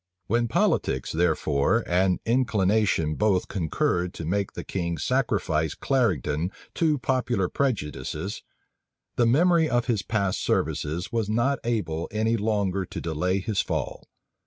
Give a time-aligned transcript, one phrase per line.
[0.25, 7.47] When politics, therefore, and inclination both concurred to make the king sacrifice Clarendon to popular
[7.49, 8.41] prejudices,
[9.15, 14.07] the memory of his past services was not able any longer to delay his fall.